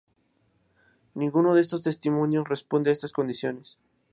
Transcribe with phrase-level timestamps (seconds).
[1.13, 3.77] Ninguno de estos testimonios responde a estas condiciones.